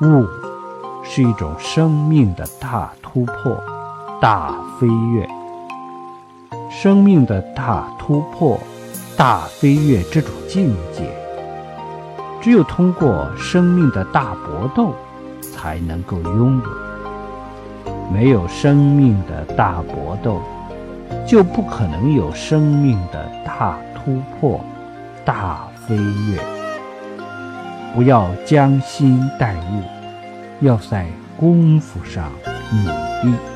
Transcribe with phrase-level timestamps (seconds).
[0.00, 0.26] 悟
[1.04, 3.56] 是一种生命的大突破、
[4.20, 5.28] 大飞跃。
[6.70, 8.58] 生命的大突破、
[9.16, 11.08] 大飞跃这种境界，
[12.40, 14.92] 只有通过生命的大搏斗，
[15.40, 17.92] 才能够拥有。
[18.12, 20.40] 没有生命的大搏斗，
[21.26, 24.60] 就不可能有生命的大突破、
[25.24, 26.61] 大飞跃。
[27.94, 29.82] 不要将心待物，
[30.64, 31.06] 要在
[31.36, 32.32] 功夫上
[32.72, 33.51] 努力。